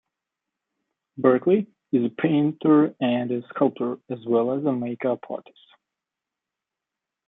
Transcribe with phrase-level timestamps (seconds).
[1.19, 5.59] Berkeley is a painter and a sculptor, as well as a make-up artist.